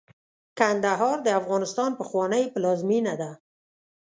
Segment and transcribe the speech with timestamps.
[0.57, 3.31] کندهار د افغانستان پخوانۍ پلازمېنه ده.